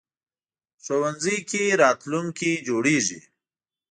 [0.83, 3.19] ښوونځی کې راتلونکی جوړېږي